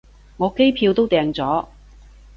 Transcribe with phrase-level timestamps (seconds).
[0.37, 1.67] 我機票都訂咗